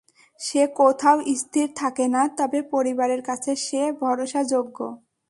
[0.39, 4.77] সে কোথাও স্থির থাকে না, তবে পরিবারের কাছে সে ভরসাযোগ্য।